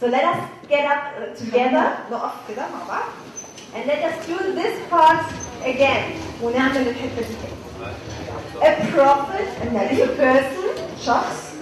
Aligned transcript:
So 0.00 0.06
let 0.06 0.24
us 0.24 0.40
get 0.68 0.84
up 0.86 1.02
uh, 1.18 1.34
together 1.44 1.86
نقف 2.10 2.32
كده 2.48 2.62
مع 2.62 2.88
بعض 2.88 3.08
and 3.74 3.86
let 3.86 4.02
us 4.04 4.26
do 4.26 4.38
this 4.54 4.74
part 4.90 5.24
again. 5.64 6.04
ونعمل 6.42 6.88
الحته 6.88 7.22
دي 7.28 7.34
تاني 7.42 7.56
A 8.62 8.86
prophet 8.94 9.48
is 9.92 10.00
a 10.00 10.08
person 10.16 10.96
شخص 11.06 11.52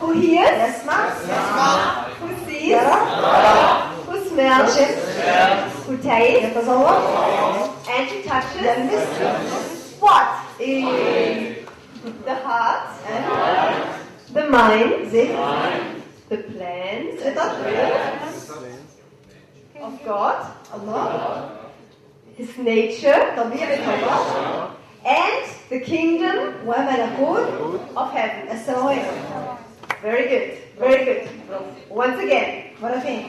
who 0.00 0.12
hears, 0.12 0.50
يسمع 0.50 1.10
who 2.20 2.28
sees, 2.46 2.62
يرى 2.62 2.98
who 4.06 4.28
smells, 4.28 4.76
يشم 4.76 5.70
who 5.86 5.96
tastes, 5.96 6.44
يتذوق 6.44 7.00
and 7.88 8.08
who 8.08 8.22
touches. 8.28 8.62
يلمس 8.62 10.00
What 10.00 10.28
is 10.60 10.84
the 12.24 12.34
heart, 12.34 12.88
the 14.34 14.44
mind, 14.48 15.12
ذهن 15.12 15.80
the 15.80 15.83
plans 17.34 17.36
خطط 17.36 18.70
of 19.82 20.04
God, 20.04 20.46
الله 20.74 21.50
His 22.36 22.58
nature, 22.58 23.34
طبيعه 23.36 23.78
الله 23.84 24.70
and 25.04 25.44
the 25.70 25.80
kingdom 25.80 26.66
وملكوت 26.66 27.46
of 27.96 28.12
heaven. 28.12 28.48
السماوات 28.48 29.04
Very 30.02 30.28
good, 30.28 30.58
very 30.78 31.04
good. 31.04 31.28
Once 31.90 32.18
again, 32.18 32.76
مرة 32.82 33.00
تاني 33.02 33.26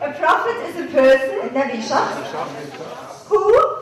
a 0.00 0.12
prophet 0.12 0.56
is 0.68 0.76
a 0.76 0.86
person 0.92 1.48
النبي 1.48 1.82
شخص 1.82 2.16
who 3.28 3.77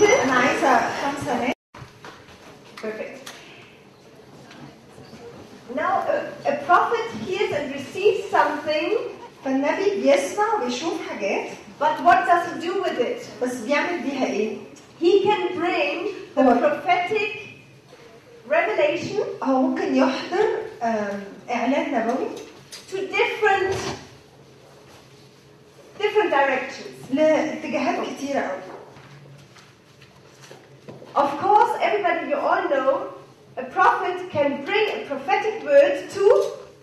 people. 0.00 0.20
انا 0.24 0.32
عايزه 0.32 0.78
خمسه 1.02 1.40
ناس 1.40 1.52
Perfect. 2.82 3.18
Now, 5.74 5.94
a, 6.14 6.48
a 6.52 6.54
prophet 6.66 7.06
hears 7.26 7.52
and 7.52 7.74
receives 7.74 8.30
something, 8.30 8.98
فالنبي 9.44 9.90
بيسمع 10.02 10.54
وبيشوف 10.54 10.94
حاجات 11.10 11.48
but 11.80 12.00
what 12.04 12.26
does 12.26 12.46
he 12.52 12.66
do 12.68 12.82
with 12.82 12.98
it? 13.00 13.42
بس 13.42 13.54
بيعمل 13.54 14.00
بيها 14.02 14.26
ايه؟ 14.26 14.56
He 15.02 15.24
can 15.24 15.58
bring 15.58 16.06
the 16.36 16.42
prophetic 16.42 17.38
revelation 18.48 19.44
هو 19.44 19.60
ممكن 19.62 19.96
يحضر 19.96 20.46
آم، 20.82 21.24
اعلان 21.50 21.94
نبوي 21.94 22.28
to 22.92 22.96
different 22.96 23.74
different 25.98 26.30
directions. 26.30 27.14
لاتجاهات 27.14 28.06
كتيره 28.16 28.40
قوي 28.40 28.60
Of 31.16 31.30
course, 31.44 31.72
everybody 31.80 32.28
you 32.30 32.36
all 32.36 32.68
know, 32.68 32.90
a 33.56 33.64
prophet 33.76 34.16
can 34.30 34.64
bring 34.64 34.86
a 34.98 35.00
prophetic 35.10 35.64
word 35.64 36.10
to 36.14 36.24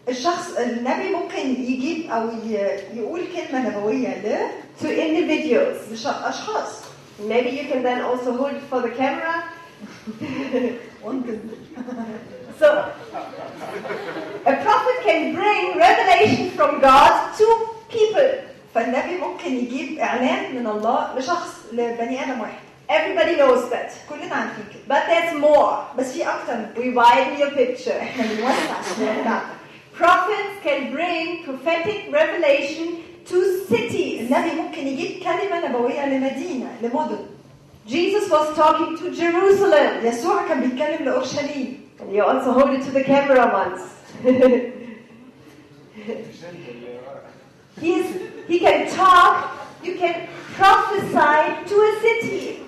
الشخص 0.10 0.58
النبي 0.58 1.10
ممكن 1.16 1.64
يجيب 1.64 2.12
او 2.12 2.30
ي- 2.30 2.80
يقول 3.00 3.22
كلمه 3.36 3.70
نبويه 3.70 4.10
ل 4.10 4.48
to 4.82 4.86
individuals. 4.86 5.78
لاشخاص 5.92 6.82
Maybe 7.30 7.50
you 7.52 7.66
can 7.72 7.84
then 7.84 8.02
also 8.02 8.36
hold 8.36 8.54
it 8.54 8.64
for 8.72 8.82
the 8.82 8.90
camera. 8.90 9.44
ممكن 11.06 11.40
So, 12.60 12.70
a 14.46 14.54
prophet 14.66 14.98
can 15.08 15.34
bring 15.36 15.78
revelation 15.78 16.50
from 16.58 16.80
God 16.82 17.14
to 17.38 17.46
people. 17.90 18.32
فالنبي 18.76 19.18
ممكن 19.18 19.54
يجيب 19.58 20.00
اعلان 20.00 20.56
من 20.56 20.68
الله 20.68 21.16
لشخص 21.18 21.50
لبني 21.74 22.24
ادم 22.24 22.40
واحد 22.42 22.64
Everybody 22.90 23.36
knows 23.38 23.70
that. 23.72 23.92
كلنا 24.10 24.36
عارفين 24.36 24.66
كده 24.74 24.96
But 24.96 25.04
there's 25.08 25.34
more. 25.42 25.98
بس 26.00 26.12
في 26.14 26.24
اكتر 26.24 26.54
من 26.58 26.68
We 26.76 26.96
widen 26.98 27.40
your 27.40 27.52
picture. 27.52 27.92
احنا 28.02 28.24
بنوسع 28.26 28.80
الصوره 28.80 29.12
بتاعتنا 29.22 29.44
Prophets 29.98 30.64
can 30.66 30.92
bring 30.96 31.44
prophetic 31.46 32.00
revelation 32.12 32.88
to 33.30 33.36
cities. 33.70 34.20
النبي 34.32 34.52
ممكن 34.62 34.88
يجيب 34.88 35.24
كلمه 35.24 35.68
نبويه 35.70 36.06
لمدينه 36.06 36.68
لمدن 36.82 37.26
Jesus 37.88 38.30
was 38.32 38.56
talking 38.58 38.98
to 38.98 39.12
Jerusalem. 39.22 40.06
يسوع 40.06 40.48
كان 40.48 40.60
بيتكلم 40.62 41.06
لاورشليم 41.06 41.80
And 42.00 42.12
you 42.16 42.24
also 42.24 42.52
hold 42.52 42.72
it 42.74 42.84
to 42.86 42.92
the 42.92 43.04
camera 43.04 43.46
once. 43.64 43.82
he, 47.82 47.94
is, 48.00 48.22
he 48.48 48.60
can 48.60 48.90
talk, 48.90 49.52
you 49.84 49.96
can 49.96 50.28
prophesy 50.54 51.66
to 51.70 51.76
a 51.76 52.00
city. 52.02 52.60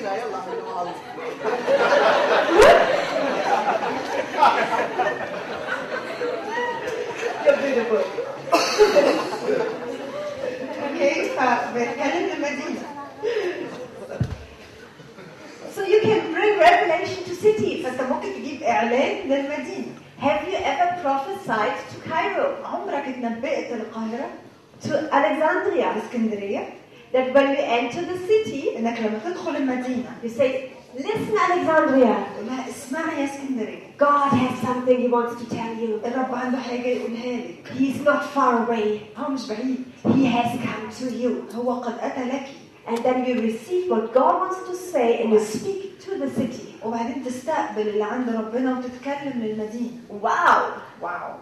للمدينة 0.00 0.14
يلا 0.14 0.36
اعملوا 0.36 0.74
معروف 0.74 0.96
You're 7.44 7.56
beautiful. 7.62 8.02
اوكي 10.82 11.28
فبيتكلم 11.36 12.26
للمدينه 12.26 12.82
So 15.74 15.82
you 15.84 16.00
can 16.00 16.32
bring 16.34 16.58
revelation 16.58 17.24
to 17.28 17.34
cities. 17.34 17.86
فانت 17.86 18.00
ممكن 18.02 18.32
تجيب 18.34 18.62
اعلان 18.62 19.28
للمدينه 19.28 19.86
Have 20.20 20.48
you 20.48 20.56
ever 20.72 20.88
prophesied 21.02 21.76
to 21.92 22.08
Cairo, 22.10 22.64
عمرك 22.64 23.04
اتنبأت 23.08 23.72
للقاهره 23.72 24.28
to 24.84 24.88
Alexandria, 25.12 25.86
اسكندريه 26.06 26.68
that 27.12 27.32
when 27.34 27.46
you 27.56 27.62
enter 27.80 28.02
the 28.12 28.18
city, 28.26 28.76
انك 28.78 29.00
لما 29.00 29.18
تدخل 29.24 29.56
المدينه 29.56 30.10
you 30.24 30.28
say, 30.28 30.70
Listen, 30.96 31.36
Alexandria, 31.36 32.16
تقول 32.34 32.46
لها 32.46 32.68
اسمعي 32.68 33.20
يا 33.20 33.24
اسكندريه 33.24 33.78
God 33.98 34.30
has 34.32 34.58
something 34.66 34.98
He 35.00 35.08
wants 35.08 35.34
to 35.42 35.46
tell 35.56 35.74
you. 35.82 36.00
الرب 36.06 36.34
عنده 36.34 36.58
حاجه 36.58 36.86
يقولها 36.86 37.36
لك 37.36 37.72
He's 37.78 38.04
not 38.06 38.22
far 38.34 38.66
away. 38.66 39.18
هو 39.18 39.30
مش 39.30 39.48
بعيد 39.48 39.84
He 40.04 40.24
has 40.36 40.50
come 40.66 40.90
to 41.00 41.12
you. 41.22 41.54
هو 41.56 41.72
قد 41.80 41.94
اتى 42.00 42.24
لك 42.24 42.46
And 42.88 42.98
then 42.98 43.24
you 43.26 43.34
receive 43.50 43.90
what 43.90 44.14
God 44.14 44.34
wants 44.42 44.60
to 44.70 44.74
say 44.92 45.22
and 45.22 45.32
you 45.32 45.40
speak 45.40 46.00
to 46.06 46.10
the 46.18 46.30
city. 46.30 46.66
وبعدين 46.84 47.24
تستقبل 47.24 47.88
اللي 47.88 48.02
عند 48.04 48.28
ربنا 48.28 48.78
وتتكلم 48.78 49.32
للمدينه 49.42 49.90
Wow! 50.22 50.62
واو 51.02 51.34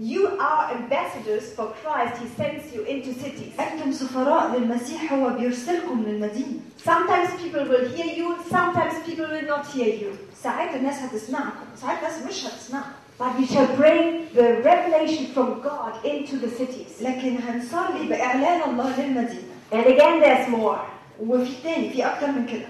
You 0.00 0.38
are 0.38 0.70
ambassadors 0.78 1.52
for 1.56 1.66
Christ. 1.82 2.22
He 2.22 2.28
sends 2.28 2.72
you 2.74 2.82
into 2.84 3.12
cities. 3.14 3.52
انتم 3.60 3.92
سفراء 3.92 4.56
للمسيح 4.58 5.12
هو 5.12 5.30
بيرسلكم 5.30 6.04
للمدينه 6.06 6.60
Sometimes 6.84 7.28
people 7.42 7.64
will 7.72 7.88
hear 7.96 8.06
you, 8.20 8.36
sometimes 8.50 8.94
people 9.06 9.26
will 9.26 9.46
not 9.54 9.66
hear 9.66 9.94
you. 10.02 10.12
ساعات 10.42 10.74
الناس 10.74 10.94
هتسمعكم 11.02 11.66
ساعات 11.80 11.98
الناس 11.98 12.14
مش 12.28 12.44
هتسمعكم 12.46 12.92
But 13.20 13.32
we 13.40 13.46
shall 13.46 13.66
bring 13.82 14.28
the 14.34 14.48
revelation 14.70 15.26
from 15.34 15.60
God 15.60 15.92
into 16.04 16.36
the 16.38 16.48
cities. 16.58 17.02
لكن 17.02 17.36
هنصلي 17.48 18.08
باعلان 18.08 18.70
الله 18.70 19.00
للمدينه 19.00 19.48
And 19.72 19.86
again, 19.86 20.20
there's 20.20 20.48
more. 20.48 20.78
وفي 21.20 21.52
تاني 21.64 21.90
في 21.90 22.06
اكتر 22.06 22.26
من 22.26 22.46
كده 22.46 22.66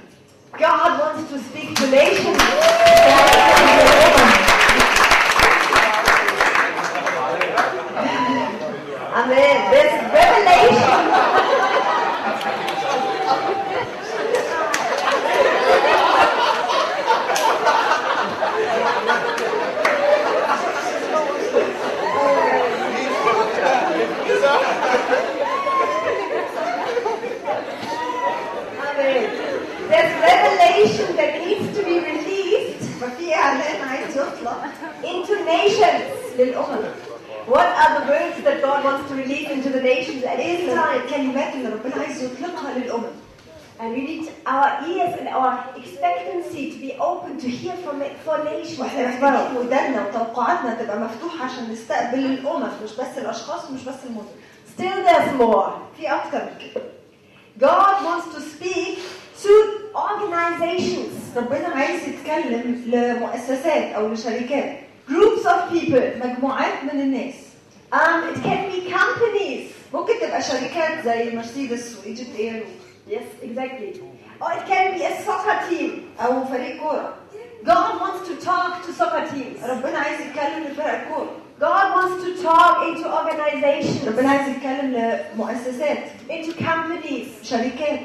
God 0.59 1.01
wants 1.01 1.31
to 1.33 1.39
speak 1.39 1.77
to 1.79 1.87
nations. 1.91 2.43
nations. 35.64 36.40
للامم 36.40 36.86
What 37.48 37.70
are 37.82 37.92
the 38.00 38.06
words 38.12 38.38
that 38.48 38.62
God 38.62 38.80
wants 38.86 39.04
to 39.10 39.16
release 39.16 39.50
into 39.50 39.70
the 39.70 39.82
nations 39.82 40.24
at 40.24 40.40
إيه 40.40 40.68
this 40.68 40.74
time? 40.76 40.96
الكلمات 40.96 41.54
اللي 41.54 41.70
ربنا 41.70 41.96
عايز 42.04 42.24
يطلقها 42.24 42.74
للامم 42.80 43.12
And 43.80 43.92
we 43.98 44.02
need 44.02 44.30
our 44.46 44.70
ears 44.92 45.14
and 45.20 45.28
our 45.28 45.54
expectancy 45.82 46.64
to 46.74 46.78
be 46.86 46.92
open 47.10 47.32
to 47.44 47.50
hear 47.50 47.76
from 47.86 48.02
it 48.02 48.14
for 48.26 48.38
nations 48.44 48.80
وإحنا. 48.80 49.08
محتاجين 49.08 49.58
ودانا 49.58 50.08
وتوقعاتنا 50.08 50.74
تبقى 50.84 51.00
مفتوحه 51.00 51.46
عشان 51.46 51.72
نستقبل 51.72 52.20
الامم 52.26 52.70
مش 52.84 52.92
بس 52.92 53.18
الاشخاص 53.18 53.70
ومش 53.70 53.84
بس 53.84 53.96
المدن 54.10 54.28
Still, 54.78 55.06
there's 55.08 55.32
more. 55.42 55.70
في 55.98 56.08
من 56.34 56.58
كده 56.60 56.84
God 57.60 57.96
wants 58.06 58.36
to 58.36 58.40
speak 58.42 58.98
to 59.44 59.52
organizations, 59.96 61.38
ربنا 61.38 61.68
عايز 61.68 62.02
يتكلم 62.08 62.84
لمؤسسات 62.88 63.84
أو 63.96 64.08
لشركات 64.14 64.80
groups 65.43 65.45
of 65.47 65.59
people. 65.73 66.27
مجموعات 66.27 66.85
من 66.85 67.01
الناس 67.01 67.35
Um, 67.93 68.29
it 68.35 68.43
can 68.43 68.71
be 68.71 68.91
companies. 68.91 69.73
ممكن 69.95 70.13
تبقى 70.21 70.43
شركات 70.43 71.05
زي 71.05 71.37
مرسيدس 71.37 71.97
وايجيبت 72.05 72.37
اير 72.39 72.65
Yes, 73.11 73.29
exactly. 73.43 74.01
Or 74.43 74.53
it 74.53 74.67
can 74.73 74.87
be 74.99 75.03
a 75.05 75.15
soccer 75.27 75.59
team. 75.71 75.91
او 76.21 76.45
فريق 76.45 76.81
كوره 76.83 77.15
God 77.65 78.01
wants 78.01 78.29
to 78.29 78.35
talk 78.47 78.87
to 78.87 78.93
soccer 78.93 79.25
teams. 79.35 79.65
ربنا 79.71 79.99
عايز 79.99 80.21
يتكلم 80.21 80.65
لفرق 80.73 81.01
الكوره 81.03 81.31
God 81.61 81.87
wants 81.97 82.25
to 82.25 82.43
talk 82.43 82.77
into 82.89 83.07
organizations, 83.21 84.09
ربنا 84.09 84.31
عايز 84.31 84.49
يتكلم 84.49 84.93
لمؤسسات 84.95 85.99
into 86.31 86.53
companies, 86.53 87.27
شركات 87.49 88.01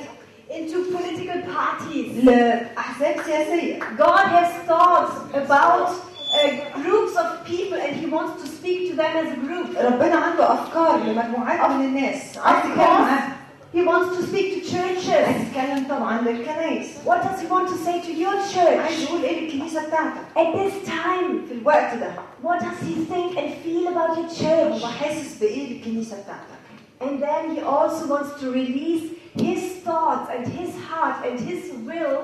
into 0.49 0.75
political 0.95 1.41
parties. 1.55 2.23
لاحزاب 2.25 3.15
سياسيه 3.25 3.79
God 3.97 4.25
has 4.37 4.49
thoughts 4.69 5.35
about 5.35 5.89
uh, 6.33 6.81
groups 6.83 7.13
of 7.23 7.27
people 7.45 7.77
and 7.85 7.93
He 8.01 8.05
wants 8.05 8.33
to 8.43 8.47
speak 8.57 8.79
to 8.89 8.95
them 8.95 9.13
as 9.21 9.27
a 9.37 9.39
group. 9.47 9.77
ربنا 9.77 10.15
عنده 10.15 10.53
افكار 10.53 10.97
لمجموعات 11.03 11.71
من 11.71 11.85
الناس 11.85 12.37
عايز 12.37 12.63
Of 12.63 12.65
يتكلم 12.65 12.75
course, 12.75 13.01
معاهم 13.01 13.33
He 13.75 13.81
wants 13.83 14.17
to 14.17 14.21
speak 14.29 14.47
to 14.53 14.75
عايز 14.75 15.05
churches. 15.05 15.35
يتكلم 15.41 15.85
طبعا 15.89 16.21
للكنائس 16.21 16.87
What 17.05 17.21
does 17.23 17.41
He 17.41 17.47
want 17.47 17.67
to 17.69 17.77
say 17.85 18.01
to 18.01 18.13
your 18.13 18.35
عايز 18.35 18.53
church? 18.55 19.09
يقول 19.09 19.23
ايه 19.23 19.39
للكنيسه 19.45 19.87
بتاعتك 19.87 20.21
At 20.35 20.55
this 20.57 20.89
time, 20.89 21.47
في 21.47 21.51
الوقت 21.53 21.93
ده 21.97 22.11
what 22.43 22.59
does 22.59 22.83
He 22.87 22.95
think 23.13 23.37
and 23.37 23.49
feel 23.65 23.87
about 23.87 24.17
your 24.17 24.43
هو 24.43 24.79
church? 24.79 24.85
حاسس 24.85 25.37
بايه 25.39 25.73
للكنيسه 25.77 26.17
بتاعتك 26.23 26.63
And 27.01 27.19
then 27.23 27.55
He 27.55 27.61
also 27.61 28.07
wants 28.07 28.39
to 28.41 28.45
release 28.51 29.03
His 29.35 29.61
thoughts 29.87 30.27
and 30.35 30.43
His 30.59 30.71
heart 30.89 31.17
and 31.27 31.39
His 31.49 31.63
will 31.87 32.17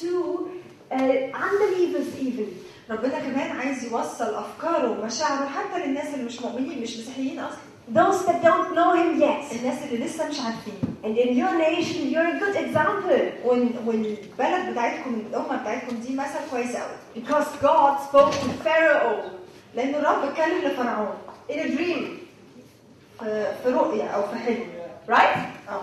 to 0.00 0.10
uh, 0.90 0.96
unbelievers, 1.46 2.08
even. 2.28 2.48
ربنا 2.91 3.19
كمان 3.19 3.51
عايز 3.59 3.83
يوصل 3.83 4.35
أفكاره 4.35 4.91
ومشاعره 4.91 5.45
حتى 5.45 5.85
للناس 5.85 6.13
اللي 6.13 6.25
مش 6.25 6.41
مؤمنين 6.41 6.81
مش 6.81 6.97
مسيحيين 6.97 7.39
أصلا. 7.39 7.57
Those 7.95 8.25
that 8.25 8.41
don't 8.43 8.69
know 8.75 8.91
Him 8.95 9.19
yet. 9.21 9.55
الناس 9.59 9.83
اللي 9.83 10.05
لسه 10.05 10.27
مش 10.29 10.39
عارفين. 10.39 10.73
And 11.03 11.17
in 11.17 11.35
your 11.35 11.53
nation, 11.57 12.09
you're 12.13 12.29
a 12.35 12.39
good 12.39 12.55
example. 12.55 13.45
وال- 13.45 13.75
والبلد 13.85 14.71
بتاعتكم 14.71 15.23
الأمة 15.29 15.61
بتاعتكم 15.61 15.95
دي 15.95 16.15
مثل 16.15 16.39
كويس 16.51 16.75
قوي 16.75 16.95
Because 17.15 17.47
God 17.63 17.99
spoke 18.09 18.31
to 18.33 18.67
Pharaoh. 18.67 19.29
لأن 19.75 19.95
الرب 19.95 20.23
اتكلم 20.23 20.57
لفرعون. 20.65 21.13
In 21.49 21.53
a 21.53 21.77
dream, 21.77 22.05
في 23.63 23.69
رؤية 23.69 24.03
أو 24.03 24.21
في 24.27 24.35
حلم. 24.39 24.65
Right? 25.09 25.37
آه. 25.69 25.81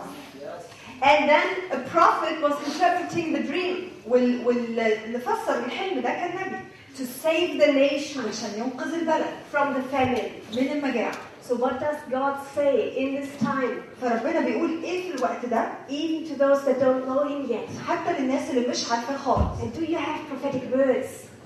And 1.02 1.28
then 1.30 1.72
a 1.72 1.80
prophet 1.96 2.42
was 2.42 2.54
interpreting 2.66 3.32
the 3.32 3.42
dream. 3.52 3.76
وال- 4.08 4.46
واللي 4.46 5.18
فسر 5.18 5.58
الحلم 5.66 6.00
ده 6.00 6.08
كان 6.08 6.30
نبي. 6.46 6.56
to 6.97 7.03
save 7.05 7.59
the 7.59 7.71
nation 7.71 8.19
عشان 8.29 8.49
ينقذ 8.57 8.93
البلد 8.93 9.33
from 9.53 9.73
the 9.73 9.95
famine. 9.95 10.55
من 10.55 10.67
المجاعه 10.71 11.13
So 11.49 11.55
what 11.55 11.77
does 11.79 11.97
God 12.09 12.35
say 12.55 12.95
in 12.97 13.15
this 13.15 13.43
time, 13.43 13.81
فربنا 14.01 14.39
بيقول 14.39 14.83
ايه 14.83 15.11
في 15.11 15.17
الوقت 15.17 15.45
ده 15.45 15.71
even 15.89 16.27
to 16.29 16.35
those 16.39 16.63
that 16.65 16.79
don't 16.79 17.05
know 17.07 17.23
Him 17.27 17.51
yet? 17.51 17.87
حتى 17.87 18.19
للناس 18.19 18.49
اللي 18.49 18.67
مش 18.67 18.91
عارفاه 18.91 19.17
خالص 19.17 19.61
And 19.61 19.79
do 19.79 19.85
you 19.91 19.97
have 19.97 20.19
prophetic 20.29 20.75
words? 20.75 21.07